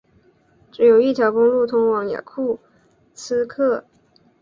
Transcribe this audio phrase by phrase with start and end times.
[0.71, 2.57] 只有一条公路通往雅库
[3.13, 3.85] 茨克。